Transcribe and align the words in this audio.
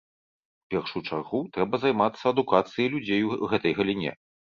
У 0.65 0.71
першую 0.73 1.01
чаргу, 1.09 1.43
трэба 1.59 1.81
займацца 1.85 2.25
адукацыяй 2.33 2.93
людзей 2.97 3.21
у 3.39 3.55
гэтай 3.57 3.73
галіне. 3.83 4.21